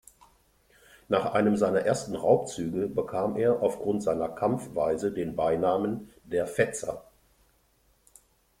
Nach 1.09 1.27
einem 1.35 1.57
seiner 1.57 1.81
ersten 1.81 2.15
Raubzüge 2.15 2.87
bekam 2.87 3.35
er 3.35 3.61
aufgrund 3.61 4.01
seiner 4.01 4.29
Kampfweise 4.29 5.11
den 5.11 5.35
Beinamen 5.35 6.09
„der 6.23 6.47
Fetzer“. 6.47 7.03